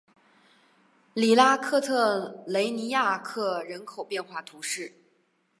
[1.13, 4.95] 里拉克特雷尼亚克人口变化图示